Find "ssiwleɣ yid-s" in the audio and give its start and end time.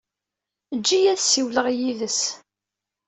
1.21-2.21